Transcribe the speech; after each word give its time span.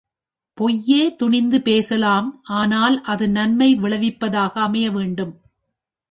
பொய்யே 0.57 1.15
துணிந்து 1.15 1.61
பேசலாம் 1.61 2.41
ஆனால் 2.51 3.01
அது 3.01 3.29
நன்மை 3.29 3.75
விளைவிப்பதாக 3.75 4.61
அமையவேண்டும். 4.61 5.33